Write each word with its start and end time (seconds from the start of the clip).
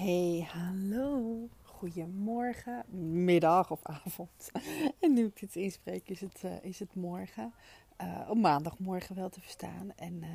Hey, 0.00 0.48
hallo. 0.52 1.48
Goedemorgen, 1.62 2.84
middag 3.24 3.70
of 3.70 3.80
avond. 3.82 4.50
En 5.00 5.12
nu 5.12 5.26
ik 5.26 5.40
dit 5.40 5.56
inspreek 5.56 6.08
is 6.08 6.20
het, 6.20 6.42
uh, 6.44 6.64
is 6.64 6.78
het 6.78 6.94
morgen. 6.94 7.52
Uh, 8.00 8.26
op 8.28 8.36
maandagmorgen 8.36 9.14
wel 9.14 9.28
te 9.28 9.40
verstaan. 9.40 9.92
En 9.96 10.22
uh, 10.22 10.28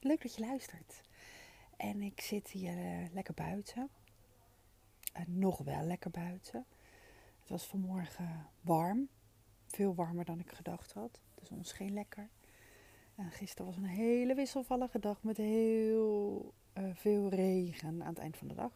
leuk 0.00 0.22
dat 0.22 0.34
je 0.34 0.40
luistert. 0.40 1.00
En 1.76 2.02
ik 2.02 2.20
zit 2.20 2.48
hier 2.48 3.08
lekker 3.12 3.34
buiten. 3.34 3.88
nog 5.26 5.58
wel 5.58 5.82
lekker 5.82 6.10
buiten. 6.10 6.66
Het 7.40 7.48
was 7.48 7.64
vanmorgen 7.64 8.46
warm. 8.60 9.08
Veel 9.66 9.94
warmer 9.94 10.24
dan 10.24 10.40
ik 10.40 10.50
gedacht 10.50 10.92
had. 10.92 11.20
De 11.34 11.44
zon 11.44 11.64
scheen 11.64 11.92
lekker. 11.92 12.28
En 13.14 13.30
gisteren 13.30 13.66
was 13.66 13.76
een 13.76 13.84
hele 13.84 14.34
wisselvallige 14.34 14.98
dag 14.98 15.22
met 15.22 15.36
heel 15.36 16.54
uh, 16.74 16.84
veel 16.94 17.28
regen 17.28 18.02
aan 18.02 18.08
het 18.08 18.18
eind 18.18 18.36
van 18.36 18.48
de 18.48 18.54
dag. 18.54 18.72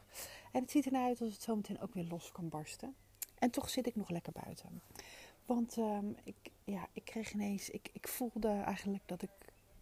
En 0.52 0.60
het 0.60 0.70
ziet 0.70 0.86
ernaar 0.86 1.06
uit 1.06 1.20
als 1.20 1.32
het 1.32 1.42
zometeen 1.42 1.80
ook 1.80 1.94
weer 1.94 2.06
los 2.08 2.32
kan 2.32 2.48
barsten. 2.48 2.94
En 3.38 3.50
toch 3.50 3.70
zit 3.70 3.86
ik 3.86 3.96
nog 3.96 4.10
lekker 4.10 4.32
buiten. 4.44 4.82
Want 5.46 5.76
um, 5.76 6.16
ik, 6.24 6.36
ja, 6.64 6.86
ik 6.92 7.04
kreeg 7.04 7.32
ineens, 7.32 7.70
ik, 7.70 7.90
ik 7.92 8.08
voelde 8.08 8.48
eigenlijk 8.48 9.02
dat 9.06 9.22
ik 9.22 9.30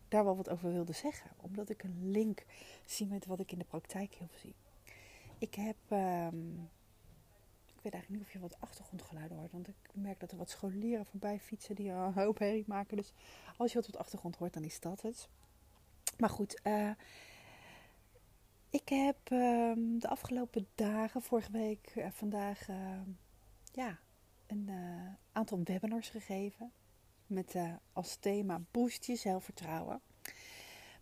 daar 0.08 0.24
wel 0.24 0.36
wat 0.36 0.48
over 0.48 0.72
wilde 0.72 0.92
zeggen. 0.92 1.30
Omdat 1.36 1.68
ik 1.68 1.82
een 1.82 2.10
link 2.10 2.44
zie 2.84 3.06
met 3.06 3.26
wat 3.26 3.40
ik 3.40 3.52
in 3.52 3.58
de 3.58 3.64
praktijk 3.64 4.14
heel 4.14 4.28
veel 4.28 4.38
zie. 4.38 4.54
Ik 5.38 5.54
heb, 5.54 5.76
um, 5.90 6.70
ik 7.66 7.82
weet 7.82 7.92
eigenlijk 7.92 8.08
niet 8.08 8.20
of 8.22 8.32
je 8.32 8.38
wat 8.38 8.60
achtergrondgeluiden 8.60 9.36
hoort. 9.36 9.52
Want 9.52 9.68
ik 9.68 9.74
merk 9.92 10.20
dat 10.20 10.30
er 10.30 10.36
wat 10.36 10.50
scholieren 10.50 11.06
voorbij 11.06 11.40
fietsen 11.40 11.74
die 11.74 11.90
een 11.90 12.12
hoop 12.12 12.38
herrie 12.38 12.64
maken. 12.66 12.96
Dus 12.96 13.12
als 13.56 13.72
je 13.72 13.80
wat 13.80 13.96
achtergrond 13.96 14.36
hoort, 14.36 14.52
dan 14.52 14.64
is 14.64 14.80
dat 14.80 15.02
het. 15.02 15.28
Maar 16.18 16.30
goed, 16.30 16.60
uh, 16.64 16.90
ik 18.72 18.88
heb 18.88 19.30
um, 19.30 19.98
de 19.98 20.08
afgelopen 20.08 20.66
dagen, 20.74 21.22
vorige 21.22 21.52
week, 21.52 22.06
vandaag, 22.10 22.68
uh, 22.68 23.00
ja, 23.72 23.98
een 24.46 24.66
uh, 24.68 25.14
aantal 25.32 25.60
webinars 25.64 26.08
gegeven. 26.08 26.72
Met 27.26 27.56
als 27.92 28.16
thema 28.16 28.60
Boost 28.70 29.04
je 29.04 29.16
zelfvertrouwen. 29.16 30.00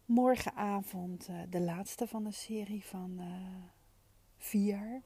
Morgenavond 0.05 1.29
de 1.49 1.61
laatste 1.61 2.07
van 2.07 2.25
de 2.25 2.33
serie 2.33 2.85
van 2.85 3.21
vier. 4.37 5.03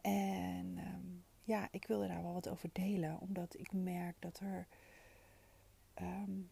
En 0.00 0.78
um, 0.78 1.24
ja, 1.42 1.68
ik 1.70 1.86
wilde 1.86 2.06
daar 2.06 2.22
wel 2.22 2.32
wat 2.32 2.48
over 2.48 2.68
delen, 2.72 3.20
omdat 3.20 3.58
ik 3.58 3.72
merk 3.72 4.16
dat 4.18 4.40
er 4.40 4.66
um, 6.02 6.50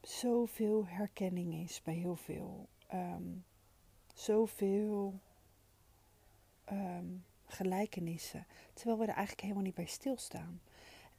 zoveel 0.00 0.86
herkenning 0.86 1.54
is 1.54 1.82
bij 1.82 1.94
heel 1.94 2.16
veel. 2.16 2.68
Um, 2.94 3.44
zoveel 4.20 5.20
um, 6.72 7.24
gelijkenissen. 7.46 8.46
Terwijl 8.72 8.98
we 8.98 9.02
er 9.04 9.14
eigenlijk 9.14 9.40
helemaal 9.40 9.62
niet 9.62 9.74
bij 9.74 9.86
stilstaan. 9.86 10.60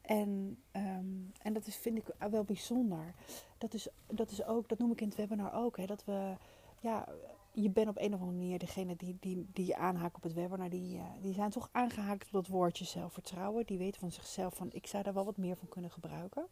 En, 0.02 0.58
um, 0.71 1.31
en 1.41 1.53
dat 1.53 1.67
is, 1.67 1.75
vind 1.75 1.97
ik 1.97 2.30
wel 2.30 2.43
bijzonder. 2.43 3.13
Dat 3.58 3.73
is, 3.73 3.88
dat 4.08 4.31
is 4.31 4.43
ook, 4.43 4.69
dat 4.69 4.80
noem 4.80 4.91
ik 4.91 5.02
in 5.02 5.08
het 5.08 5.17
webinar 5.17 5.53
ook, 5.53 5.77
hè, 5.77 5.85
dat 5.85 6.05
we, 6.05 6.35
ja, 6.80 7.08
je 7.52 7.69
bent 7.69 7.88
op 7.88 7.97
een 7.97 8.13
of 8.13 8.19
andere 8.19 8.38
manier 8.38 8.59
degene 8.59 8.95
die, 8.95 9.17
die, 9.19 9.47
die 9.53 9.65
je 9.65 9.75
aanhaakt 9.75 10.15
op 10.15 10.23
het 10.23 10.33
webinar, 10.33 10.69
die, 10.69 10.95
uh, 10.95 11.03
die 11.21 11.33
zijn 11.33 11.49
toch 11.49 11.69
aangehaakt 11.71 12.25
op 12.25 12.31
dat 12.31 12.47
woordje 12.47 12.86
zelfvertrouwen. 12.86 13.65
Die 13.65 13.77
weten 13.77 13.99
van 13.99 14.11
zichzelf 14.11 14.55
van, 14.55 14.71
ik 14.71 14.88
zou 14.88 15.03
daar 15.03 15.13
wel 15.13 15.25
wat 15.25 15.38
meer 15.38 15.55
van 15.55 15.69
kunnen 15.69 15.91
gebruiken. 15.91 16.47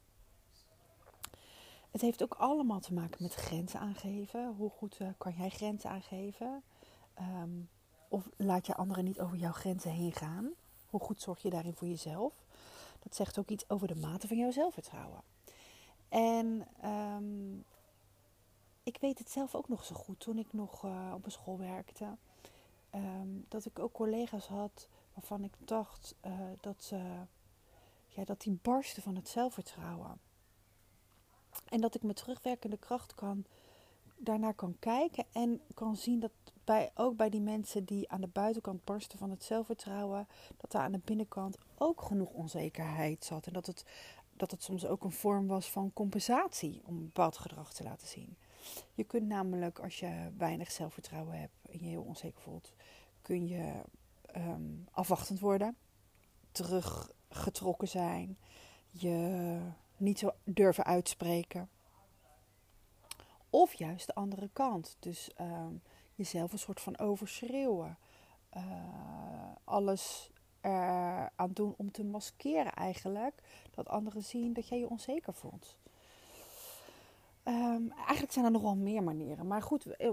Het 1.91 2.01
heeft 2.01 2.23
ook 2.23 2.33
allemaal 2.33 2.79
te 2.79 2.93
maken 2.93 3.23
met 3.23 3.33
grenzen 3.33 3.79
aangeven. 3.79 4.53
Hoe 4.57 4.69
goed 4.69 4.99
uh, 4.99 5.07
kan 5.17 5.33
jij 5.33 5.49
grenzen 5.49 5.89
aangeven? 5.89 6.63
Um, 7.19 7.69
of 8.07 8.29
laat 8.37 8.65
je 8.65 8.75
anderen 8.75 9.03
niet 9.03 9.19
over 9.19 9.37
jouw 9.37 9.51
grenzen 9.51 9.91
heen 9.91 10.13
gaan? 10.13 10.53
Hoe 10.89 10.99
goed 10.99 11.21
zorg 11.21 11.41
je 11.41 11.49
daarin 11.49 11.75
voor 11.75 11.87
jezelf? 11.87 12.33
Dat 12.99 13.15
zegt 13.15 13.39
ook 13.39 13.49
iets 13.49 13.69
over 13.69 13.87
de 13.87 13.95
mate 13.95 14.27
van 14.27 14.37
jouw 14.37 14.51
zelfvertrouwen. 14.51 15.21
En 16.09 16.67
um, 16.85 17.65
ik 18.83 18.97
weet 18.97 19.19
het 19.19 19.31
zelf 19.31 19.55
ook 19.55 19.67
nog 19.67 19.85
zo 19.85 19.95
goed 19.95 20.19
toen 20.19 20.37
ik 20.37 20.53
nog 20.53 20.83
uh, 20.83 21.11
op 21.15 21.25
een 21.25 21.31
school 21.31 21.57
werkte. 21.57 22.17
Um, 22.95 23.45
dat 23.47 23.65
ik 23.65 23.79
ook 23.79 23.93
collega's 23.93 24.47
had 24.47 24.87
waarvan 25.13 25.43
ik 25.43 25.53
dacht 25.59 26.15
uh, 26.25 26.33
dat, 26.59 26.83
ze, 26.83 27.01
ja, 28.07 28.23
dat 28.23 28.41
die 28.41 28.59
barsten 28.61 29.03
van 29.03 29.15
het 29.15 29.29
zelfvertrouwen. 29.29 30.19
En 31.65 31.81
dat 31.81 31.95
ik 31.95 32.03
met 32.03 32.15
terugwerkende 32.15 32.77
kracht 32.77 33.15
kan, 33.15 33.45
daarnaar 34.17 34.53
kan 34.53 34.75
kijken 34.79 35.25
en 35.31 35.61
kan 35.73 35.95
zien 35.95 36.19
dat 36.19 36.31
bij, 36.63 36.91
ook 36.95 37.15
bij 37.15 37.29
die 37.29 37.41
mensen 37.41 37.85
die 37.85 38.09
aan 38.09 38.21
de 38.21 38.27
buitenkant 38.27 38.83
barsten 38.83 39.17
van 39.17 39.29
het 39.29 39.43
zelfvertrouwen, 39.43 40.27
dat 40.57 40.71
daar 40.71 40.81
aan 40.81 40.91
de 40.91 41.01
binnenkant 41.03 41.57
ook 41.77 42.01
genoeg 42.01 42.31
onzekerheid 42.31 43.25
zat. 43.25 43.47
En 43.47 43.53
dat 43.53 43.65
het, 43.65 43.85
dat 44.33 44.51
het 44.51 44.63
soms 44.63 44.85
ook 44.85 45.03
een 45.03 45.11
vorm 45.11 45.47
was 45.47 45.71
van 45.71 45.93
compensatie 45.93 46.81
om 46.85 46.99
bepaald 46.99 47.37
gedrag 47.37 47.73
te 47.73 47.83
laten 47.83 48.07
zien. 48.07 48.37
Je 48.93 49.03
kunt 49.03 49.27
namelijk, 49.27 49.79
als 49.79 49.99
je 49.99 50.31
weinig 50.37 50.71
zelfvertrouwen 50.71 51.39
hebt 51.39 51.57
en 51.71 51.79
je 51.79 51.85
heel 51.85 52.03
onzeker 52.03 52.41
voelt, 52.41 52.73
kun 53.21 53.47
je 53.47 53.81
um, 54.35 54.87
afwachtend 54.91 55.39
worden, 55.39 55.75
teruggetrokken 56.51 57.87
zijn, 57.87 58.37
je 58.89 59.59
niet 59.99 60.19
zo 60.19 60.31
durven 60.43 60.83
uitspreken. 60.83 61.69
Of 63.49 63.73
juist 63.73 64.07
de 64.07 64.15
andere 64.15 64.49
kant. 64.53 64.97
Dus 64.99 65.29
uh, 65.41 65.65
jezelf 66.15 66.51
een 66.51 66.59
soort 66.59 66.81
van 66.81 66.97
overschreeuwen. 66.97 67.97
Uh, 68.57 68.73
alles 69.63 70.31
aan 71.35 71.51
doen 71.53 71.73
om 71.77 71.91
te 71.91 72.03
maskeren 72.03 72.73
eigenlijk. 72.73 73.33
Dat 73.71 73.87
anderen 73.87 74.23
zien 74.23 74.53
dat 74.53 74.67
jij 74.67 74.79
je 74.79 74.89
onzeker 74.89 75.33
voelt. 75.33 75.77
Um, 77.49 77.91
eigenlijk 77.91 78.31
zijn 78.31 78.45
er 78.45 78.51
nog 78.51 78.61
wel 78.61 78.75
meer 78.75 79.03
manieren. 79.03 79.47
Maar 79.47 79.61
goed, 79.61 79.85
eh, 79.85 80.09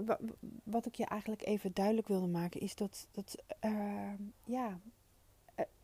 wat 0.63 0.85
ik 0.85 0.95
je 0.95 1.05
eigenlijk 1.05 1.45
even 1.45 1.73
duidelijk 1.73 2.07
wilde 2.07 2.27
maken 2.27 2.61
is 2.61 2.75
dat, 2.75 3.07
dat 3.11 3.35
uh, 3.65 4.13
ja, 4.43 4.79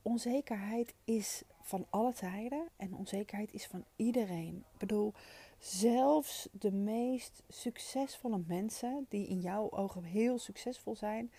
onzekerheid 0.04 0.94
is 1.04 1.44
van 1.62 1.86
alle 1.90 2.14
tijden 2.14 2.70
en 2.76 2.96
onzekerheid 2.96 3.54
is 3.54 3.68
van 3.68 3.86
iedereen. 3.96 4.66
Ik 4.74 4.80
bedoel, 4.80 5.14
zelfs 5.58 6.50
de 6.52 6.72
meest 6.72 7.44
succesvolle 7.48 8.42
mensen, 8.48 9.06
die 9.10 9.28
in 9.28 9.40
jouw 9.40 9.72
ogen 9.72 10.04
heel 10.04 10.38
succesvol 10.38 10.96
zijn, 10.96 11.32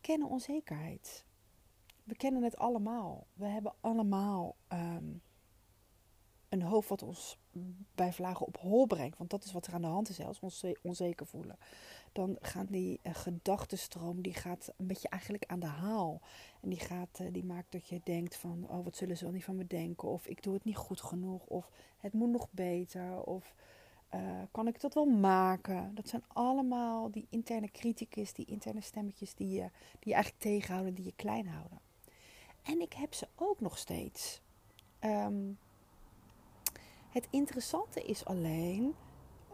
kennen 0.00 0.28
onzekerheid. 0.28 1.24
We 2.04 2.16
kennen 2.16 2.42
het 2.42 2.56
allemaal. 2.56 3.26
We 3.34 3.46
hebben 3.46 3.74
allemaal 3.80 4.56
um, 4.72 5.22
een 6.48 6.62
hoofd 6.62 6.88
wat 6.88 7.02
ons 7.02 7.38
bij 7.94 8.12
vlagen 8.12 8.46
op 8.46 8.56
hol 8.56 8.86
brengt. 8.86 9.18
Want 9.18 9.30
dat 9.30 9.44
is 9.44 9.52
wat 9.52 9.66
er 9.66 9.74
aan 9.74 9.80
de 9.80 9.86
hand 9.86 10.08
is, 10.08 10.16
zelfs 10.16 10.40
ons 10.40 10.64
onzeker 10.82 11.26
voelen. 11.26 11.58
Dan 12.12 12.36
gaat 12.40 12.68
die 12.68 13.00
uh, 13.02 13.14
gedachtenstroom, 13.14 14.22
die 14.22 14.34
gaat 14.34 14.72
een 14.76 14.86
beetje 14.86 15.08
eigenlijk 15.08 15.44
aan 15.46 15.60
de 15.60 15.66
haal. 15.66 16.20
En 16.60 16.68
die, 16.68 16.78
gaat, 16.78 17.18
uh, 17.22 17.32
die 17.32 17.44
maakt 17.44 17.72
dat 17.72 17.88
je 17.88 18.00
denkt 18.04 18.36
van, 18.36 18.66
oh 18.68 18.84
wat 18.84 18.96
zullen 18.96 19.16
ze 19.16 19.24
wel 19.24 19.32
niet 19.32 19.44
van 19.44 19.56
me 19.56 19.66
denken? 19.66 20.08
Of 20.08 20.26
ik 20.26 20.42
doe 20.42 20.54
het 20.54 20.64
niet 20.64 20.76
goed 20.76 21.00
genoeg. 21.00 21.44
Of 21.46 21.70
het 21.98 22.12
moet 22.12 22.30
nog 22.30 22.48
beter. 22.50 23.22
Of 23.22 23.54
uh, 24.14 24.42
kan 24.50 24.66
ik 24.66 24.80
dat 24.80 24.94
wel 24.94 25.06
maken? 25.06 25.94
Dat 25.94 26.08
zijn 26.08 26.24
allemaal 26.26 27.10
die 27.10 27.26
interne 27.30 27.70
criticus, 27.70 28.32
die 28.32 28.46
interne 28.46 28.80
stemmetjes 28.80 29.34
die 29.34 29.50
je, 29.50 29.70
die 29.98 30.14
eigenlijk 30.14 30.42
tegenhouden, 30.42 30.94
die 30.94 31.04
je 31.04 31.14
klein 31.16 31.48
houden. 31.48 31.80
En 32.62 32.80
ik 32.80 32.92
heb 32.92 33.14
ze 33.14 33.28
ook 33.34 33.60
nog 33.60 33.78
steeds. 33.78 34.40
Um, 35.00 35.58
het 37.18 37.28
interessante 37.30 38.02
is 38.02 38.24
alleen 38.24 38.94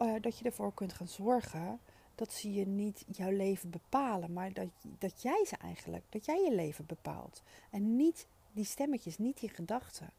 uh, 0.01 0.13
dat 0.21 0.37
je 0.37 0.45
ervoor 0.45 0.73
kunt 0.73 0.93
gaan 0.93 1.07
zorgen 1.07 1.79
dat 2.15 2.33
ze 2.33 2.53
je 2.53 2.67
niet 2.67 3.05
jouw 3.07 3.31
leven 3.31 3.69
bepalen, 3.69 4.33
maar 4.33 4.53
dat, 4.53 4.67
dat 4.99 5.21
jij 5.21 5.45
ze 5.47 5.57
eigenlijk, 5.57 6.03
dat 6.09 6.25
jij 6.25 6.43
je 6.43 6.55
leven 6.55 6.85
bepaalt. 6.85 7.43
En 7.71 7.95
niet 7.95 8.27
die 8.51 8.65
stemmetjes, 8.65 9.17
niet 9.17 9.39
die 9.39 9.49
gedachten. 9.49 10.09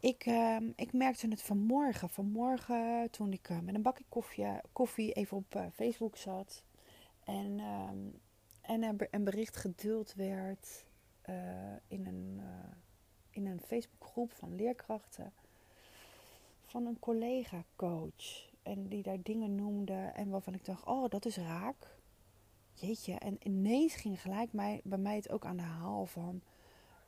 Ik, 0.00 0.26
uh, 0.26 0.56
ik 0.76 0.92
merkte 0.92 1.28
het 1.28 1.42
vanmorgen. 1.42 2.08
Vanmorgen 2.08 3.10
toen 3.10 3.32
ik 3.32 3.48
uh, 3.48 3.60
met 3.60 3.74
een 3.74 3.82
bakje 3.82 4.04
koffie, 4.08 4.46
koffie 4.72 5.12
even 5.12 5.36
op 5.36 5.54
uh, 5.54 5.66
Facebook 5.72 6.16
zat. 6.16 6.64
En, 7.24 7.60
ehm, 7.60 7.98
en 8.60 9.06
een 9.10 9.24
bericht 9.24 9.56
geduld 9.56 10.14
werd 10.14 10.84
in 11.88 12.06
een, 12.06 12.40
in 13.30 13.46
een 13.46 13.60
Facebookgroep 13.60 14.32
van 14.32 14.54
leerkrachten 14.54 15.32
van 16.74 16.86
een 16.86 16.98
collega-coach. 16.98 18.52
En 18.62 18.88
die 18.88 19.02
daar 19.02 19.22
dingen 19.22 19.54
noemde 19.54 19.92
en 19.92 20.28
waarvan 20.28 20.54
ik 20.54 20.64
dacht, 20.64 20.84
oh, 20.84 21.08
dat 21.08 21.24
is 21.24 21.36
raak. 21.36 21.96
Jeetje, 22.72 23.14
en 23.14 23.36
ineens 23.42 23.94
ging 23.94 24.20
gelijk 24.20 24.52
mij, 24.52 24.80
bij 24.84 24.98
mij 24.98 25.16
het 25.16 25.30
ook 25.30 25.44
aan 25.44 25.56
de 25.56 25.62
haal 25.62 26.06
van... 26.06 26.42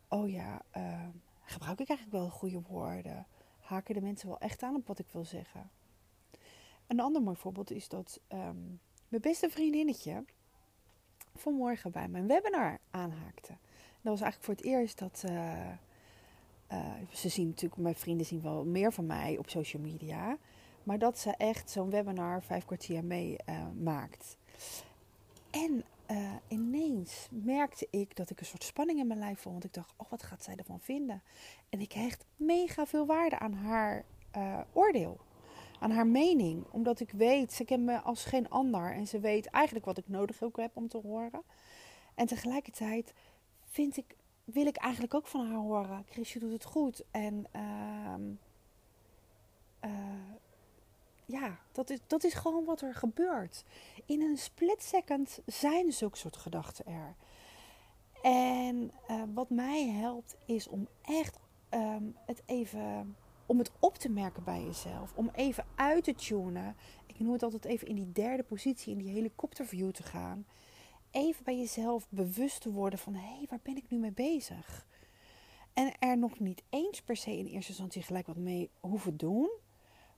Oh 0.09 0.31
ja, 0.31 0.63
uh, 0.77 1.09
gebruik 1.45 1.81
ik 1.81 1.89
eigenlijk 1.89 2.19
wel 2.19 2.31
goede 2.31 2.63
woorden? 2.69 3.27
Haken 3.59 3.95
de 3.95 4.01
mensen 4.01 4.29
wel 4.29 4.39
echt 4.39 4.63
aan 4.63 4.75
op 4.75 4.87
wat 4.87 4.99
ik 4.99 5.09
wil 5.13 5.25
zeggen? 5.25 5.71
Een 6.87 7.01
ander 7.01 7.23
mooi 7.23 7.37
voorbeeld 7.37 7.71
is 7.71 7.89
dat 7.89 8.21
um, 8.29 8.81
mijn 9.09 9.23
beste 9.23 9.51
vriendinnetje... 9.51 10.25
vanmorgen 11.35 11.91
bij 11.91 12.09
mijn 12.09 12.27
webinar 12.27 12.79
aanhaakte. 12.91 13.57
Dat 14.01 14.19
was 14.19 14.21
eigenlijk 14.21 14.43
voor 14.43 14.55
het 14.55 14.65
eerst 14.65 14.99
dat. 14.99 15.23
Uh, 15.29 15.73
uh, 16.73 16.79
ze 17.13 17.29
zien 17.29 17.47
natuurlijk, 17.47 17.81
mijn 17.81 17.95
vrienden 17.95 18.27
zien 18.27 18.43
wel 18.43 18.65
meer 18.65 18.93
van 18.93 19.07
mij 19.07 19.37
op 19.39 19.51
social 19.51 19.83
media. 19.83 20.39
Maar 20.83 20.99
dat 20.99 21.19
ze 21.19 21.31
echt 21.31 21.71
zo'n 21.71 21.91
webinar 21.91 22.43
vijf 22.43 22.65
kwartier 22.65 23.05
mee 23.05 23.37
uh, 23.49 23.67
maakt. 23.83 24.37
En 25.51 25.85
ineens 26.49 27.29
merkte 27.31 27.87
ik 27.91 28.17
dat 28.17 28.31
ik 28.31 28.41
een 28.41 28.47
soort 28.47 28.65
spanning 28.65 28.99
in 28.99 29.07
mijn 29.07 29.19
lijf 29.19 29.41
voelde. 29.41 29.59
Want 29.59 29.65
ik 29.65 29.73
dacht, 29.73 29.95
oh, 29.97 30.11
wat 30.11 30.23
gaat 30.23 30.43
zij 30.45 30.55
ervan 30.57 30.81
vinden? 30.81 31.23
En 31.69 31.81
ik 31.81 31.93
hecht 31.93 32.25
mega 32.37 32.87
veel 32.87 33.07
waarde 33.07 33.39
aan 33.39 33.53
haar 33.53 34.05
oordeel 34.73 35.21
aan 35.79 35.91
haar 35.91 36.07
mening. 36.07 36.65
Omdat 36.71 37.01
ik 37.01 37.11
weet, 37.11 37.53
ze 37.53 37.65
kent 37.65 37.85
me 37.85 38.01
als 38.01 38.25
geen 38.25 38.51
ander. 38.51 38.93
En 38.93 39.07
ze 39.07 39.21
weet 39.21 39.47
eigenlijk 39.47 39.85
wat 39.85 39.99
ik 39.99 40.09
nodig 40.09 40.43
ook 40.43 40.57
heb 40.57 40.71
om 40.77 40.89
te 40.89 40.99
horen. 40.99 41.43
En 42.15 42.27
tegelijkertijd 42.27 43.15
vind 43.65 43.97
ik, 43.97 44.17
wil 44.47 44.67
ik 44.67 44.77
eigenlijk 44.77 45.15
ook 45.15 45.27
van 45.27 45.47
haar 45.47 45.59
horen. 45.59 46.05
Chrisje 46.09 46.39
doet 46.39 46.53
het 46.53 46.65
goed. 46.65 47.05
En 47.11 47.47
uh, 47.57 48.15
uh, 49.85 49.91
ja, 51.25 51.59
dat 51.73 51.91
is, 51.91 51.99
dat 52.07 52.25
is 52.25 52.35
gewoon 52.35 52.65
wat 52.65 52.81
er 52.81 52.95
gebeurt. 52.95 53.65
In 54.05 54.21
een 54.21 54.39
split 54.39 54.83
second 54.83 55.41
zijn 55.47 55.93
zulke 55.93 56.17
soort 56.17 56.37
gedachten 56.37 56.87
er. 56.87 57.15
En 58.23 58.93
uh, 59.11 59.23
wat 59.35 59.51
mij 59.51 59.89
helpt 59.89 60.37
is 60.45 60.69
om 60.69 60.89
echt 61.03 61.39
um, 61.71 62.17
het 62.27 62.43
even 62.47 63.17
om 63.47 63.59
het 63.59 63.71
op 63.79 63.97
te 63.97 64.09
merken 64.09 64.45
bij 64.45 64.65
jezelf. 64.65 65.13
Om 65.15 65.31
even 65.35 65.65
uit 65.75 66.05
te 66.05 66.15
tunen. 66.15 66.77
Ik 67.07 67.19
noem 67.19 67.33
het 67.33 67.43
altijd 67.43 67.65
even 67.65 67.89
in 67.89 67.95
die 67.95 68.13
derde 68.13 68.43
positie, 68.43 68.93
in 68.93 68.99
die 68.99 69.13
helikopterview 69.13 69.91
te 69.91 70.03
gaan. 70.03 70.47
Even 71.17 71.45
bij 71.45 71.59
jezelf 71.59 72.07
bewust 72.09 72.61
te 72.61 72.73
worden 72.73 72.99
van 72.99 73.15
hé, 73.15 73.37
hey, 73.37 73.47
waar 73.49 73.61
ben 73.63 73.77
ik 73.77 73.91
nu 73.91 73.99
mee 73.99 74.13
bezig? 74.13 74.87
En 75.73 75.99
er 75.99 76.19
nog 76.19 76.39
niet 76.39 76.63
eens 76.71 77.03
per 77.03 77.17
se 77.17 77.39
in 77.39 77.47
eerste 77.47 77.71
instantie 77.71 78.03
gelijk 78.03 78.27
wat 78.27 78.37
mee 78.37 78.71
hoeven 78.81 79.17
doen. 79.17 79.51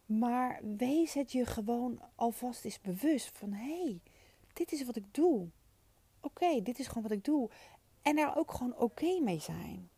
Maar 0.07 0.61
wees 0.77 1.15
het 1.15 1.33
je 1.33 1.47
gewoon 1.47 2.01
alvast 2.15 2.65
eens 2.65 2.81
bewust 2.81 3.39
van 3.39 3.53
hé, 3.53 3.83
hey, 3.83 4.01
dit 4.53 4.73
is 4.73 4.85
wat 4.85 4.97
ik 4.97 5.15
doe. 5.15 5.49
Oké, 6.21 6.63
dit 6.63 6.79
is 6.79 6.87
gewoon 6.87 7.03
wat 7.03 7.13
ik 7.13 7.25
doe. 7.25 7.51
En 8.03 8.17
daar 8.17 8.37
ook 8.37 8.53
gewoon 8.53 8.77
oké 8.77 9.21
mee 9.21 9.41
zijn. 9.41 9.91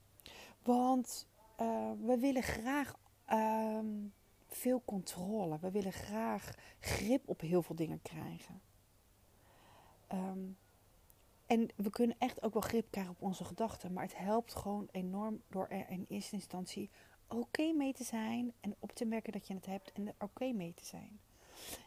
Want 0.62 1.28
uh, 1.60 1.90
we 2.00 2.18
willen 2.18 2.42
graag 2.42 2.96
um, 3.32 4.12
veel 4.46 4.82
controle. 4.84 5.58
We 5.58 5.70
willen 5.70 5.92
graag 5.92 6.54
grip 6.80 7.28
op 7.28 7.40
heel 7.40 7.62
veel 7.62 7.76
dingen 7.76 8.02
krijgen. 8.02 8.60
Um, 10.12 10.56
en 11.50 11.68
we 11.76 11.90
kunnen 11.90 12.16
echt 12.18 12.42
ook 12.42 12.52
wel 12.52 12.62
grip 12.62 12.90
krijgen 12.90 13.12
op 13.12 13.22
onze 13.22 13.44
gedachten. 13.44 13.92
Maar 13.92 14.02
het 14.02 14.16
helpt 14.16 14.54
gewoon 14.54 14.88
enorm 14.90 15.42
door 15.48 15.66
er 15.68 15.88
in 15.88 16.06
eerste 16.08 16.34
instantie 16.34 16.90
oké 17.28 17.72
mee 17.72 17.92
te 17.92 18.04
zijn. 18.04 18.52
En 18.60 18.74
op 18.78 18.92
te 18.92 19.04
merken 19.04 19.32
dat 19.32 19.46
je 19.46 19.54
het 19.54 19.66
hebt 19.66 19.92
en 19.92 20.06
er 20.06 20.14
oké 20.18 20.52
mee 20.52 20.74
te 20.74 20.84
zijn. 20.84 21.20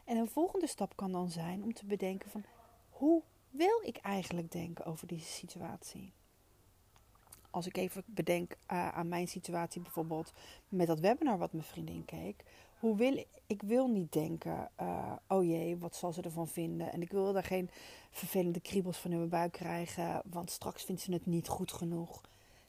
En 0.06 0.18
een 0.18 0.30
volgende 0.30 0.68
stap 0.68 0.96
kan 0.96 1.12
dan 1.12 1.30
zijn 1.30 1.64
om 1.64 1.74
te 1.74 1.86
bedenken 1.86 2.30
van... 2.30 2.44
Hoe 2.90 3.22
wil 3.50 3.82
ik 3.84 3.98
eigenlijk 3.98 4.52
denken 4.52 4.86
over 4.86 5.08
deze 5.08 5.32
situatie? 5.32 6.14
als 7.50 7.68
ik 7.68 7.78
even 7.78 8.04
bedenk 8.06 8.52
uh, 8.52 8.90
aan 8.90 9.08
mijn 9.08 9.28
situatie 9.28 9.82
bijvoorbeeld 9.82 10.34
met 10.70 10.88
dat 10.88 11.00
webinar 11.00 11.38
wat 11.38 11.54
mijn 11.54 11.66
vriendin 11.66 12.06
keek. 12.06 12.44
Hoe 12.84 12.96
wil 12.96 13.26
ik, 13.48 13.62
wil 13.62 13.88
niet 13.88 14.12
denken, 14.12 14.70
uh, 14.82 15.14
oh 15.28 15.44
jee, 15.44 15.78
wat 15.78 15.96
zal 15.96 16.14
ze 16.14 16.22
ervan 16.22 16.48
vinden? 16.48 16.92
En 16.92 17.02
ik 17.02 17.12
wil 17.12 17.34
daar 17.34 17.44
geen 17.44 17.70
vervelende 18.12 18.60
kriebels 18.60 18.98
van 18.98 19.12
in 19.12 19.18
mijn 19.18 19.30
buik 19.30 19.52
krijgen, 19.52 20.22
want 20.26 20.52
straks 20.52 20.84
vindt 20.84 21.02
ze 21.02 21.12
het 21.12 21.26
niet 21.26 21.48
goed 21.48 21.72
genoeg. 21.72 22.22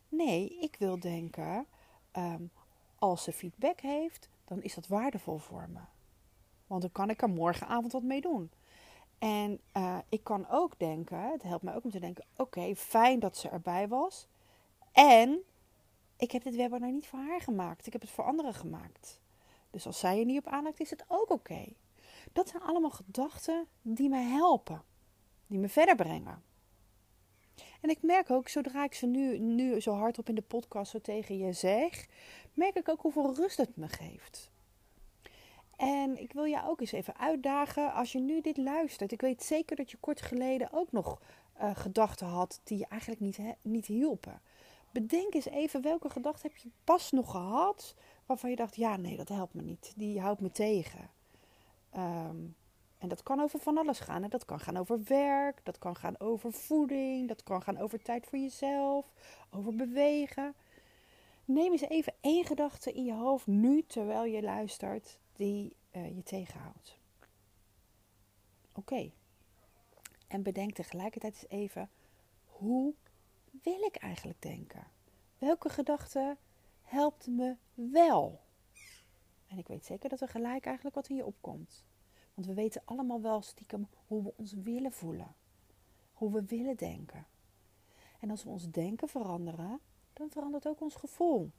Nee, 0.09 0.59
ik 0.61 0.77
wil 0.79 1.01
denken, 1.01 1.67
um, 2.13 2.51
als 2.99 3.23
ze 3.23 3.33
feedback 3.33 3.81
heeft, 3.81 4.29
dan 4.45 4.63
is 4.63 4.75
dat 4.75 4.87
waardevol 4.87 5.39
voor 5.39 5.69
me. 5.73 5.81
Want 6.67 6.83
dan 6.83 6.93
kan 6.93 7.11
ik 7.11 7.23
er 7.23 7.31
morgenavond 7.31 7.93
wat 7.93 8.03
mee 8.03 8.21
doen. 8.21 8.51
En 9.19 9.61
uh, 9.77 9.99
ik 10.09 10.25
kan 10.25 10.47
ook 10.51 10.79
denken, 10.79 11.31
het 11.31 11.43
helpt 11.43 11.63
mij 11.63 11.75
ook 11.75 11.85
om 11.85 11.91
te 11.91 12.01
denken: 12.01 12.25
oké, 12.37 12.75
fijn 12.77 13.19
dat 13.19 13.37
ze 13.37 13.49
erbij 13.49 13.89
was. 13.89 14.27
En 14.93 15.39
ik 16.17 16.31
heb 16.31 16.43
dit 16.43 16.57
webinar 16.57 16.93
niet 16.93 17.07
voor 17.07 17.19
haar 17.19 17.41
gemaakt. 17.41 17.87
Ik 17.87 17.93
heb 17.93 18.03
het 18.03 18.11
voor 18.11 18.25
anderen 18.25 18.55
gemaakt. 18.55 19.23
Dus 19.75 19.87
als 19.87 19.99
zij 19.99 20.19
er 20.19 20.25
niet 20.25 20.39
op 20.39 20.47
aanhaakt, 20.47 20.81
is 20.81 20.91
het 20.91 21.05
ook 21.09 21.31
oké. 21.31 21.65
Dat 22.33 22.49
zijn 22.49 22.63
allemaal 22.63 22.91
gedachten 22.91 23.67
die 23.83 24.09
mij 24.09 24.23
helpen. 24.23 24.83
Die 25.47 25.59
me 25.59 25.69
verder 25.69 25.95
brengen. 25.95 26.43
En 27.81 27.91
ik 27.91 28.03
merk 28.03 28.31
ook, 28.31 28.49
zodra 28.49 28.85
ik 28.85 28.95
ze 28.95 29.07
nu, 29.07 29.39
nu 29.39 29.81
zo 29.81 29.93
hardop 29.93 30.29
in 30.29 30.35
de 30.35 30.43
podcast 30.43 30.91
zo 30.91 31.01
tegen 31.01 31.39
je 31.39 31.53
zeg, 31.53 32.07
merk 32.53 32.75
ik 32.75 32.89
ook 32.89 33.01
hoeveel 33.01 33.35
rust 33.35 33.57
het 33.57 33.77
me 33.77 33.89
geeft. 33.89 34.51
En 35.77 36.21
ik 36.21 36.33
wil 36.33 36.47
jou 36.47 36.69
ook 36.69 36.81
eens 36.81 36.93
even 36.93 37.17
uitdagen 37.17 37.93
als 37.93 38.13
je 38.13 38.19
nu 38.19 38.41
dit 38.41 38.57
luistert. 38.57 39.13
Ik 39.13 39.21
weet 39.21 39.43
zeker 39.43 39.77
dat 39.77 39.91
je 39.91 39.97
kort 39.97 40.23
geleden 40.23 40.69
ook 40.73 40.93
nog 40.93 41.21
uh, 41.61 41.77
gedachten 41.77 42.27
had 42.27 42.61
die 42.65 42.79
je 42.79 42.87
eigenlijk 42.89 43.21
niet, 43.21 43.39
niet 43.63 43.87
hielpen. 43.87 44.41
Bedenk 44.91 45.35
eens 45.35 45.49
even 45.49 45.83
welke 45.83 46.11
gedachte 46.11 46.47
heb 46.47 46.57
je 46.57 46.71
pas 46.85 47.11
nog 47.11 47.31
gehad 47.31 47.95
waarvan 48.27 48.51
je 48.51 48.57
dacht, 48.57 48.77
ja 48.77 48.97
nee, 48.97 49.17
dat 49.17 49.29
helpt 49.29 49.55
me 49.55 49.63
niet. 49.63 49.93
Die 49.97 50.21
houdt 50.21 50.41
me 50.41 50.51
tegen. 50.51 51.11
Um, 51.97 52.57
en 52.99 53.09
dat 53.09 53.23
kan 53.23 53.41
over 53.41 53.59
van 53.59 53.79
alles 53.79 54.01
gaan. 54.01 54.29
Dat 54.29 54.45
kan 54.45 54.61
gaan 54.61 54.77
over 54.77 55.05
werk, 55.05 55.61
dat 55.65 55.79
kan 55.79 55.97
gaan 55.97 56.21
over 56.21 56.53
voeding, 56.53 57.29
dat 57.29 57.43
kan 57.43 57.63
gaan 57.63 57.79
over 57.79 58.03
tijd 58.03 58.27
voor 58.27 58.39
jezelf, 58.39 59.13
over 59.51 59.75
bewegen. 59.75 60.55
Neem 61.45 61.73
eens 61.73 61.89
even 61.89 62.15
één 62.21 62.45
gedachte 62.45 62.93
in 62.93 63.05
je 63.05 63.15
hoofd 63.15 63.47
nu 63.47 63.83
terwijl 63.87 64.25
je 64.25 64.43
luistert 64.43 65.19
die 65.33 65.77
uh, 65.93 66.17
je 66.17 66.23
tegenhoudt. 66.23 66.99
Oké. 68.73 69.11
En 70.29 70.43
bedenk 70.43 70.75
tegelijkertijd 70.75 71.35
eens 71.35 71.49
even 71.49 71.91
hoe 72.45 72.95
wil 73.63 73.83
ik 73.83 73.97
eigenlijk 73.97 74.43
denken? 74.43 74.87
Welke 75.39 75.69
gedachte 75.69 76.37
helpt 76.85 77.27
me 77.27 77.57
wel? 77.75 78.41
En 79.47 79.59
ik 79.59 79.69
weet 79.69 79.85
zeker 79.85 80.09
dat 80.09 80.21
er 80.21 80.29
gelijk 80.29 80.67
eigenlijk 80.67 80.95
wat 80.95 81.09
in 81.09 81.17
je 81.17 81.27
opkomt. 81.27 81.85
Want 82.35 82.47
we 82.47 82.55
weten 82.55 82.83
allemaal 82.85 83.21
wel 83.21 83.43
stiekem 83.43 83.89
hoe 84.07 84.23
we 84.23 84.33
ons 84.37 84.53
willen 84.53 84.93
voelen. 84.93 85.35
Hoe 86.13 86.33
we 86.33 86.45
willen 86.45 86.77
denken. 86.77 87.27
En 88.21 88.31
als 88.31 88.45
we 88.45 88.51
ons 88.51 88.71
denken 88.71 89.09
veranderen, 89.09 89.81
dan 90.13 90.31
verandert 90.31 90.69
ook 90.69 90.81
ons 90.81 90.95
gevoel. 90.95 91.51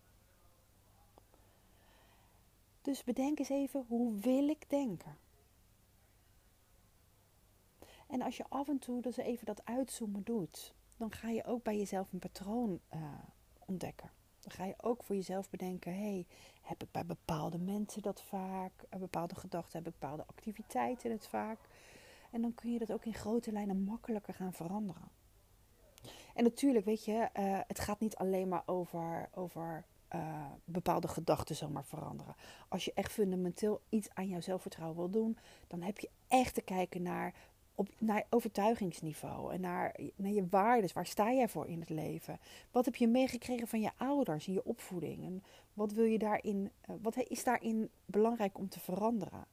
Dus 2.82 3.04
bedenk 3.04 3.40
eens 3.40 3.50
even, 3.50 3.86
hoe 3.88 4.16
wil 4.20 4.48
ik 4.48 4.70
denken? 4.70 5.18
En 8.08 8.22
als 8.22 8.38
je 8.38 8.46
af 8.50 8.68
en 8.68 8.80
toe 8.80 9.02
dus 9.02 9.18
even 9.18 9.46
dat 9.46 9.66
uitzoomen 9.66 10.24
doet, 10.24 10.74
dan 10.98 11.12
ga 11.12 11.30
je 11.30 11.44
ook 11.44 11.64
bij 11.64 11.78
jezelf 11.78 12.14
een 12.14 12.20
patroon 12.20 12.80
uh, 12.94 13.00
ontdekken. 13.66 14.12
Dan 14.46 14.54
ga 14.54 14.66
je 14.66 14.76
ook 14.82 15.04
voor 15.04 15.16
jezelf 15.16 15.50
bedenken: 15.50 15.96
hey, 15.96 16.26
heb 16.62 16.84
ik 16.84 16.92
bij 16.92 17.06
bepaalde 17.06 17.58
mensen 17.58 18.02
dat 18.02 18.22
vaak? 18.22 18.72
Uh, 18.94 19.00
bepaalde 19.00 19.36
gedachten, 19.36 19.84
heb 19.84 19.94
bepaalde 20.00 20.26
activiteiten 20.28 21.12
het 21.12 21.28
vaak? 21.28 21.60
En 22.32 22.42
dan 22.42 22.56
kun 22.56 22.72
je 22.72 22.80
dat 22.80 22.92
ook 22.92 23.06
in 23.06 23.14
grote 23.14 23.52
lijnen 23.52 23.84
makkelijker 23.84 24.34
gaan 24.34 24.54
veranderen. 24.54 25.10
En 26.34 26.44
natuurlijk, 26.44 26.86
weet 26.86 27.06
je, 27.06 27.30
uh, 27.40 27.60
het 27.68 27.80
gaat 27.80 28.00
niet 28.00 28.16
alleen 28.16 28.48
maar 28.48 28.64
over, 28.66 29.30
over 29.34 29.86
uh, 30.16 30.46
bepaalde 30.64 31.08
gedachten 31.08 31.56
zomaar 31.56 31.86
veranderen. 31.86 32.36
Als 32.68 32.86
je 32.86 32.94
echt 32.94 33.12
fundamenteel 33.12 33.82
iets 33.90 34.10
aan 34.14 34.28
jouw 34.28 34.42
zelfvertrouwen 34.42 34.98
wil 34.98 35.10
doen, 35.10 35.38
dan 35.68 35.82
heb 35.82 36.00
je 36.00 36.10
echt 36.28 36.54
te 36.54 36.62
kijken 36.62 37.02
naar 37.02 37.34
op, 37.76 37.90
naar 37.98 38.26
overtuigingsniveau 38.30 39.54
en 39.54 39.62
naar, 39.62 39.96
naar 40.16 40.32
je 40.32 40.48
waardes. 40.50 40.94
Waar 40.94 41.06
sta 41.06 41.34
jij 41.34 41.50
voor 41.50 41.68
in 41.68 41.80
het 41.80 41.90
leven? 41.90 42.40
Wat 42.72 42.86
heb 42.86 42.96
je 42.96 43.08
meegekregen 43.08 43.68
van 43.68 43.82
je 43.82 43.92
ouders 43.98 44.48
in 44.48 44.54
je 44.54 44.66
opvoeding? 44.66 45.24
En 45.24 45.44
wat, 45.74 45.92
wil 45.92 46.06
je 46.06 46.18
daarin, 46.18 46.72
uh, 46.90 46.96
wat 47.02 47.16
is 47.18 47.44
daarin 47.44 47.90
belangrijk 48.06 48.58
om 48.58 48.70
te 48.70 48.80
veranderen? 48.80 49.46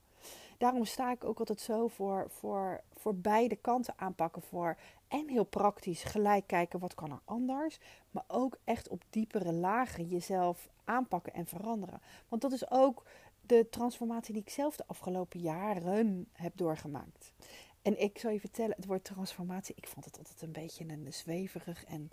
Daarom 0.59 0.85
sta 0.85 1.11
ik 1.11 1.25
ook 1.25 1.39
altijd 1.39 1.61
zo 1.61 1.89
voor, 1.89 2.27
voor, 2.31 2.81
voor 2.95 3.15
beide 3.15 3.57
kanten 3.57 3.95
aanpakken. 3.97 4.43
Voor 4.43 4.77
en 5.09 5.29
heel 5.29 5.45
praktisch 5.45 6.03
gelijk 6.03 6.47
kijken 6.47 6.79
wat 6.79 6.95
kan 6.95 7.11
er 7.11 7.21
anders. 7.25 7.79
Maar 8.11 8.25
ook 8.27 8.59
echt 8.65 8.89
op 8.89 9.05
diepere 9.11 9.53
lagen 9.53 10.09
jezelf 10.09 10.69
aanpakken 10.85 11.33
en 11.33 11.47
veranderen. 11.47 12.01
Want 12.29 12.43
dat 12.43 12.53
is 12.53 12.71
ook 12.71 13.05
de 13.47 13.69
transformatie 13.71 14.33
die 14.33 14.43
ik 14.43 14.51
zelf 14.51 14.77
de 14.77 14.87
afgelopen 14.87 15.41
jaren 15.41 16.29
heb 16.33 16.57
doorgemaakt. 16.57 17.33
En 17.83 18.01
ik 18.01 18.19
zou 18.19 18.33
je 18.33 18.41
vertellen, 18.41 18.77
het 18.77 18.87
woord 18.87 19.05
transformatie, 19.05 19.75
ik 19.75 19.87
vond 19.87 20.05
het 20.05 20.19
altijd 20.19 20.43
een 20.43 20.53
beetje 20.53 20.85
een 20.89 21.13
zweverig 21.13 21.85
en 21.85 22.11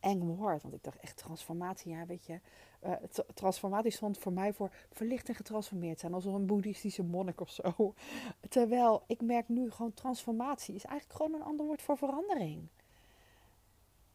eng 0.00 0.20
woord. 0.20 0.62
Want 0.62 0.74
ik 0.74 0.82
dacht 0.82 1.00
echt 1.00 1.16
transformatie, 1.16 1.92
ja 1.92 2.06
weet 2.06 2.26
je. 2.26 2.40
Uh, 2.84 2.92
transformatie 3.34 3.90
stond 3.90 4.18
voor 4.18 4.32
mij 4.32 4.52
voor 4.52 4.70
verlicht 4.92 5.28
en 5.28 5.34
getransformeerd 5.34 6.00
zijn. 6.00 6.14
Als 6.14 6.24
een 6.24 6.46
boeddhistische 6.46 7.02
monnik 7.02 7.40
of 7.40 7.50
zo. 7.50 7.94
Terwijl 8.48 9.02
ik 9.06 9.20
merk 9.20 9.48
nu 9.48 9.70
gewoon 9.70 9.94
transformatie 9.94 10.74
is 10.74 10.84
eigenlijk 10.84 11.20
gewoon 11.20 11.40
een 11.40 11.46
ander 11.46 11.66
woord 11.66 11.82
voor 11.82 11.96
verandering. 11.96 12.66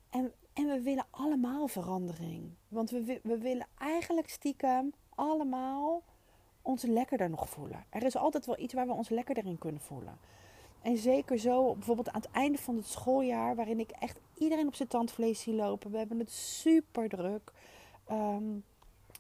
En, 0.10 0.34
en 0.54 0.68
we 0.68 0.82
willen 0.82 1.06
allemaal 1.10 1.68
verandering. 1.68 2.52
Want 2.68 2.90
we, 2.90 3.20
we 3.24 3.38
willen 3.38 3.68
eigenlijk 3.78 4.30
stiekem 4.30 4.94
allemaal 5.10 6.04
ons 6.62 6.84
lekkerder 6.84 7.30
nog 7.30 7.50
voelen. 7.50 7.86
Er 7.90 8.04
is 8.04 8.16
altijd 8.16 8.46
wel 8.46 8.60
iets 8.60 8.74
waar 8.74 8.88
we 8.88 8.94
ons 8.94 9.10
lekkerder 9.10 9.46
in 9.46 9.58
kunnen 9.58 9.82
voelen. 9.82 10.18
En 10.84 10.98
zeker 10.98 11.40
zo, 11.40 11.74
bijvoorbeeld 11.74 12.10
aan 12.10 12.22
het 12.22 12.32
einde 12.32 12.58
van 12.58 12.76
het 12.76 12.88
schooljaar, 12.88 13.56
waarin 13.56 13.80
ik 13.80 13.92
echt 13.92 14.20
iedereen 14.38 14.68
op 14.68 14.76
zijn 14.76 14.90
tandvlees 14.90 15.42
zie 15.42 15.54
lopen. 15.54 15.92
We 15.92 15.98
hebben 15.98 16.20
het 16.20 16.32
super 16.32 17.10
druk. 17.10 17.52
Um, 18.12 18.64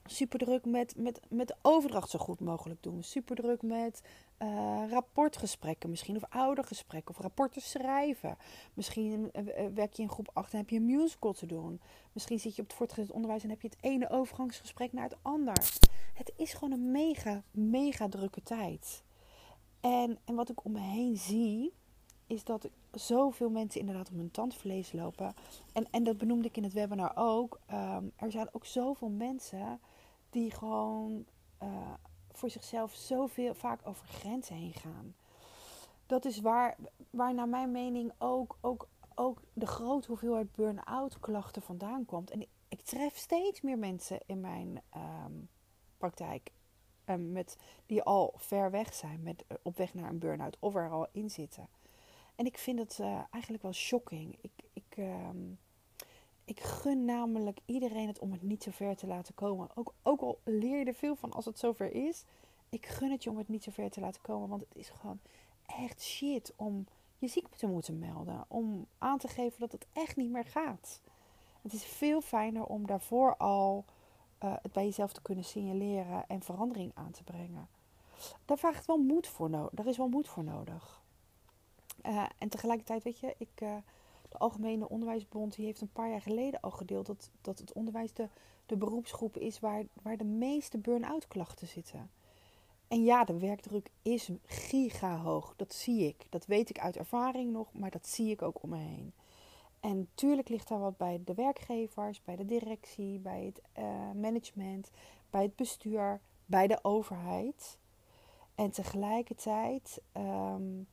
super 0.06 0.40
druk 0.40 0.66
met, 0.66 0.94
met, 0.98 1.22
met 1.30 1.48
de 1.48 1.56
overdracht 1.62 2.10
zo 2.10 2.20
goed 2.20 2.40
mogelijk 2.40 2.84
doen. 2.84 3.04
Super 3.04 3.36
druk 3.36 3.62
met 3.62 4.02
uh, 4.42 4.84
rapportgesprekken 4.90 5.90
misschien, 5.90 6.16
of 6.16 6.24
oudergesprekken, 6.30 7.16
of 7.16 7.22
rapporten 7.22 7.62
schrijven. 7.62 8.38
Misschien 8.74 9.32
uh, 9.34 9.66
werk 9.74 9.94
je 9.94 10.02
in 10.02 10.10
groep 10.10 10.30
8 10.34 10.52
en 10.52 10.58
heb 10.58 10.70
je 10.70 10.76
een 10.76 10.86
musical 10.86 11.34
te 11.34 11.46
doen. 11.46 11.82
Misschien 12.12 12.40
zit 12.40 12.56
je 12.56 12.62
op 12.62 12.68
het 12.68 12.78
voortgezet 12.78 13.12
onderwijs 13.12 13.44
en 13.44 13.50
heb 13.50 13.62
je 13.62 13.68
het 13.68 13.84
ene 13.84 14.10
overgangsgesprek 14.10 14.94
naar 14.94 15.10
het 15.10 15.18
ander. 15.22 15.72
Het 16.14 16.32
is 16.36 16.54
gewoon 16.54 16.72
een 16.72 16.92
mega, 16.92 17.44
mega 17.52 18.10
drukke 18.10 18.44
tijd. 18.44 19.04
En, 19.84 20.18
en 20.26 20.36
wat 20.36 20.50
ik 20.50 20.66
om 20.66 20.72
me 20.72 20.80
heen 20.80 21.18
zie, 21.18 21.74
is 22.28 22.44
dat 22.44 22.70
zoveel 22.92 23.50
mensen 23.50 23.80
inderdaad 23.80 24.10
op 24.10 24.16
hun 24.16 24.32
tandvlees 24.32 24.92
lopen. 24.92 25.34
En, 25.74 25.88
en 25.92 26.04
dat 26.04 26.18
benoemde 26.18 26.48
ik 26.48 26.58
in 26.58 26.64
het 26.64 26.74
webinar 26.74 27.12
ook. 27.16 27.60
Um, 27.72 28.12
er 28.16 28.32
zijn 28.32 28.50
ook 28.52 28.66
zoveel 28.66 29.10
mensen 29.10 29.80
die 30.30 30.52
gewoon 30.52 31.26
uh, 31.64 31.94
voor 32.32 32.50
zichzelf 32.50 32.94
zoveel 32.94 33.54
vaak 33.54 33.88
over 33.88 34.08
grenzen 34.08 34.56
heen 34.56 34.74
gaan. 34.74 35.16
Dat 36.06 36.26
is 36.26 36.40
waar, 36.40 36.78
waar 37.10 37.34
naar 37.34 37.50
mijn 37.50 37.72
mening 37.72 38.12
ook, 38.18 38.58
ook, 38.62 38.88
ook 39.16 39.42
de 39.54 39.68
grote 39.68 40.08
hoeveelheid 40.08 40.56
burn-out 40.56 41.20
klachten 41.20 41.62
vandaan 41.62 42.06
komt. 42.06 42.32
En 42.32 42.46
ik 42.68 42.82
tref 42.82 43.18
steeds 43.18 43.62
meer 43.62 43.78
mensen 43.78 44.20
in 44.26 44.40
mijn 44.40 44.82
um, 44.96 45.50
praktijk 45.98 46.52
um, 47.06 47.32
met, 47.32 47.58
die 47.86 48.04
al 48.04 48.34
ver 48.38 48.72
weg 48.72 48.94
zijn, 48.94 49.24
met, 49.24 49.44
uh, 49.52 49.58
op 49.62 49.78
weg 49.78 49.94
naar 49.94 50.10
een 50.10 50.20
burn-out 50.20 50.58
of 50.60 50.76
er 50.76 50.90
al 50.90 51.08
in 51.12 51.30
zitten. 51.30 51.68
En 52.36 52.46
ik 52.46 52.58
vind 52.58 52.80
het 52.80 52.98
uh, 53.02 53.22
eigenlijk 53.30 53.64
wel 53.64 53.74
shocking. 53.74 54.38
Ik, 54.42 54.52
ik, 54.74 54.98
um, 54.98 55.60
ik 56.46 56.60
gun 56.60 57.06
namelijk 57.06 57.60
iedereen 57.66 58.08
het 58.08 58.20
om 58.20 58.32
het 58.32 58.42
niet 58.42 58.64
zo 58.64 58.72
ver 58.72 58.96
te 58.96 59.08
laten 59.08 59.36
komen. 59.36 59.70
Ook, 59.76 59.94
ook 60.02 60.22
al 60.22 60.40
leer 60.44 60.80
je 60.80 60.86
er 60.86 60.94
veel 60.94 61.16
van 61.16 61.32
als 61.32 61.46
het 61.46 61.60
zover 61.60 61.94
is. 61.94 62.24
Ik 62.70 62.86
gun 62.86 63.12
het 63.12 63.24
je 63.24 63.30
om 63.30 63.38
het 63.38 63.48
niet 63.48 63.64
zo 63.64 63.72
ver 63.72 63.90
te 63.90 64.00
laten 64.00 64.22
komen. 64.22 64.50
Want 64.50 64.62
het 64.62 64.76
is 64.76 64.90
gewoon 64.90 65.20
echt 65.66 66.02
shit 66.02 66.54
om 66.56 66.88
je 67.18 67.28
ziek 67.28 67.48
te 67.48 67.68
moeten 67.68 68.00
melden. 68.00 68.46
Om 68.48 68.88
aan 68.98 69.18
te 69.18 69.28
geven 69.28 69.60
dat 69.60 69.72
het 69.72 69.86
echt 69.94 70.16
niet 70.16 70.30
meer 70.30 70.46
gaat. 70.46 71.02
Het 71.62 71.74
is 71.74 71.84
veel 71.84 72.22
fijner 72.22 72.66
om 72.66 72.88
daarvoor 72.88 73.38
al 73.38 73.86
uh, 74.44 74.54
het 74.62 74.72
bij 74.72 74.86
jezelf 74.86 75.14
te 75.14 75.22
kunnen 75.22 75.44
signaleren 75.44 76.24
en 76.28 76.42
verandering 76.42 76.92
aan 76.94 77.12
te 77.12 77.24
brengen. 77.24 77.68
Daar 78.46 78.58
vraagt 78.58 78.86
wel 78.86 78.98
moed 78.98 79.28
voor 79.28 79.50
nodig. 79.50 79.72
Daar 79.74 79.88
is 79.88 79.98
wel 79.98 80.08
moed 80.08 80.28
voor 80.28 80.44
nodig. 80.44 81.02
Uh, 82.06 82.26
en 82.38 82.50
tegelijkertijd, 82.50 83.04
weet 83.04 83.20
je, 83.20 83.36
ik, 83.38 83.62
uh, 83.62 83.76
de 84.30 84.38
Algemene 84.38 84.90
Onderwijsbond 84.90 85.56
die 85.56 85.66
heeft 85.66 85.82
een 85.82 85.92
paar 85.92 86.10
jaar 86.10 86.22
geleden 86.22 86.62
al 86.62 86.72
gedeeld 86.72 87.06
dat, 87.06 87.30
dat 87.42 87.60
het 87.60 87.74
onderwijs 87.74 88.14
de, 88.14 88.28
de 88.66 88.78
beroepsgroep 88.78 89.38
is 89.38 89.60
waar, 89.60 89.84
waar 90.02 90.18
de 90.18 90.24
meeste 90.24 90.78
burn-out 90.78 91.28
klachten 91.28 91.68
zitten. 91.68 92.10
En 92.88 93.04
ja, 93.04 93.24
de 93.24 93.40
werkdruk 93.40 93.90
is 94.02 94.30
giga 94.46 95.18
hoog. 95.18 95.54
Dat 95.56 95.74
zie 95.74 96.08
ik. 96.08 96.26
Dat 96.30 96.46
weet 96.46 96.70
ik 96.70 96.80
uit 96.80 96.98
ervaring 96.98 97.52
nog, 97.52 97.74
maar 97.74 97.92
dat 97.92 98.08
zie 98.08 98.32
ik 98.32 98.42
ook 98.42 98.64
om 98.64 98.70
me 98.70 98.78
heen. 98.78 99.14
En 99.84 100.10
tuurlijk 100.14 100.50
ligt 100.50 100.68
daar 100.68 100.80
wat 100.80 100.98
bij 100.98 101.22
de 101.26 101.34
werkgevers, 101.34 102.24
bij 102.24 102.36
de 102.36 102.46
directie, 102.46 103.20
bij 103.20 103.46
het 103.46 103.62
uh, 103.78 104.12
management, 104.12 104.92
bij 105.30 105.42
het 105.42 105.56
bestuur, 105.56 106.22
bij 106.46 106.68
de 106.68 106.80
overheid. 106.82 107.78
En 108.56 108.72
tegelijkertijd 108.72 110.02
um, 110.14 110.88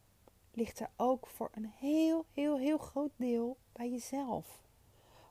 ligt 0.53 0.81
er 0.81 0.91
ook 0.97 1.27
voor 1.27 1.51
een 1.53 1.67
heel, 1.79 2.25
heel, 2.33 2.59
heel 2.59 2.79
groot 2.79 3.11
deel 3.17 3.57
bij 3.73 3.91
jezelf. 3.91 4.63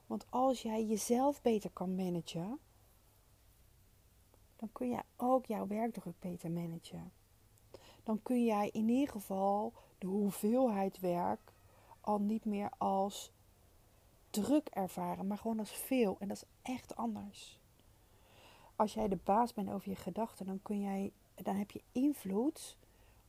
Want 0.06 0.26
als 0.30 0.62
jij 0.62 0.86
jezelf 0.86 1.42
beter 1.42 1.70
kan 1.70 1.96
managen, 1.96 2.60
dan 4.56 4.70
kun 4.72 4.90
jij 4.90 5.04
ook 5.16 5.46
jouw 5.46 5.68
werkdruk 5.68 6.20
beter 6.20 6.52
managen. 6.52 7.12
Dan 8.04 8.22
kun 8.24 8.44
jij 8.46 8.70
in 8.70 8.90
ieder 8.90 9.10
geval 9.10 9.74
de 9.98 10.08
hoeveelheid 10.08 11.00
werk 11.00 11.54
al 12.02 12.20
niet 12.20 12.46
meer 12.46 12.70
als 12.78 13.32
druk 14.30 14.68
ervaren, 14.68 15.28
maar 15.28 15.38
gewoon 15.38 15.60
als 15.60 15.72
veel. 15.72 16.16
En 16.20 16.28
dat 16.28 16.38
is 16.38 16.72
echt 16.74 16.96
anders. 16.96 17.60
Als 18.76 18.94
jij 18.94 19.08
de 19.08 19.20
baas 19.24 19.54
bent 19.54 19.70
over 19.70 19.90
je 19.90 19.96
gedachten, 19.96 20.46
dan, 20.46 20.62
kun 20.62 20.82
jij, 20.82 21.12
dan 21.36 21.56
heb 21.56 21.72
je 21.72 21.82
invloed 21.92 22.78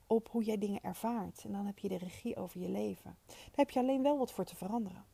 op 0.06 0.28
hoe 0.28 0.44
jij 0.44 0.58
dingen 0.58 0.82
ervaart. 0.82 1.44
En 1.44 1.52
dan 1.52 1.66
heb 1.66 1.78
je 1.78 1.88
de 1.88 1.98
regie 1.98 2.36
over 2.36 2.60
je 2.60 2.68
leven. 2.68 3.16
Daar 3.26 3.36
heb 3.52 3.70
je 3.70 3.80
alleen 3.80 4.02
wel 4.02 4.18
wat 4.18 4.32
voor 4.32 4.44
te 4.44 4.56
veranderen. 4.56 5.04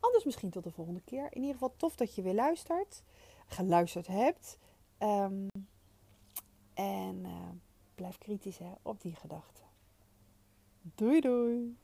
Anders 0.00 0.24
misschien 0.24 0.50
tot 0.50 0.64
de 0.64 0.70
volgende 0.70 1.02
keer. 1.04 1.24
In 1.30 1.40
ieder 1.40 1.52
geval 1.52 1.74
tof 1.76 1.96
dat 1.96 2.14
je 2.14 2.22
weer 2.22 2.34
luistert. 2.34 3.02
Geluisterd 3.46 4.06
hebt. 4.06 4.58
Um, 4.98 5.48
en 6.74 7.24
uh, 7.24 7.48
blijf 7.94 8.18
kritisch 8.18 8.58
hè, 8.58 8.72
op 8.82 9.00
die 9.00 9.14
gedachten. 9.14 9.64
Doei 10.82 11.20
doei! 11.20 11.76